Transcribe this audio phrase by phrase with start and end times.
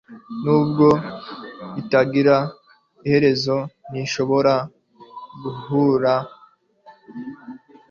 [0.43, 0.87] nubwo
[1.81, 2.35] itagira
[3.05, 3.55] iherezo,
[3.91, 4.53] ntishobora
[5.41, 6.13] guhura